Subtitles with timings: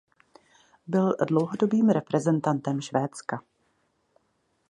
[0.87, 3.43] Byl dlouholetým reprezentantem Švédska.